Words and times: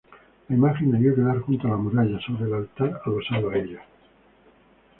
La 0.49 0.55
imagen 0.55 0.89
debió 0.89 1.13
quedar 1.13 1.41
junto 1.41 1.67
a 1.67 1.69
la 1.69 1.77
muralla, 1.77 2.19
sobre 2.25 2.45
el 2.45 2.53
altar 2.55 2.99
adosado 3.05 3.51
a 3.51 3.55
ella. 3.59 3.85